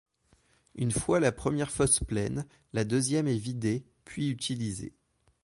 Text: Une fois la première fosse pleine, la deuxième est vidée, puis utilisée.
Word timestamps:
Une 0.73 0.89
fois 0.89 1.19
la 1.19 1.31
première 1.31 1.69
fosse 1.69 1.99
pleine, 1.99 2.47
la 2.73 2.85
deuxième 2.85 3.27
est 3.27 3.37
vidée, 3.37 3.85
puis 4.03 4.29
utilisée. 4.31 4.95